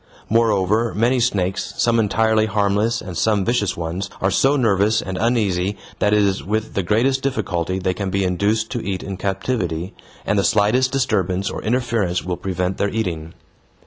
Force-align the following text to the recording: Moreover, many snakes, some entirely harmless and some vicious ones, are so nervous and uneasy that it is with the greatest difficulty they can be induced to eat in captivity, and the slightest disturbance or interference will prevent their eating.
Moreover, 0.31 0.95
many 0.95 1.19
snakes, 1.19 1.75
some 1.77 1.99
entirely 1.99 2.47
harmless 2.47 3.01
and 3.03 3.15
some 3.15 3.45
vicious 3.45 3.77
ones, 3.77 4.09
are 4.19 4.31
so 4.31 4.55
nervous 4.57 4.99
and 4.99 5.15
uneasy 5.15 5.77
that 5.99 6.11
it 6.11 6.23
is 6.23 6.43
with 6.43 6.73
the 6.73 6.81
greatest 6.81 7.21
difficulty 7.21 7.77
they 7.77 7.93
can 7.93 8.09
be 8.09 8.23
induced 8.23 8.71
to 8.71 8.81
eat 8.83 9.03
in 9.03 9.15
captivity, 9.15 9.93
and 10.25 10.39
the 10.39 10.43
slightest 10.43 10.91
disturbance 10.91 11.51
or 11.51 11.61
interference 11.61 12.23
will 12.23 12.35
prevent 12.37 12.77
their 12.79 12.89
eating. 12.89 13.35